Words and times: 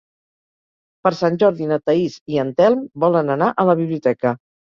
Per 1.07 1.11
Sant 1.19 1.37
Jordi 1.43 1.67
na 1.73 1.77
Thaís 1.91 2.15
i 2.33 2.41
en 2.45 2.49
Telm 2.63 2.81
volen 3.05 3.31
anar 3.37 3.51
a 3.53 3.69
la 3.73 3.79
biblioteca. 3.85 4.35